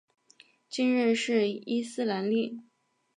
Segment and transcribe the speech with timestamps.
[0.67, 2.63] 今日是伊斯兰历。